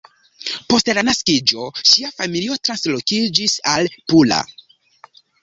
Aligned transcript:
Post 0.71 0.87
la 0.97 1.03
naskiĝo 1.09 1.67
ŝia 1.89 2.09
familio 2.15 2.57
translokiĝis 2.69 3.59
al 3.75 3.93
Pula. 4.01 4.43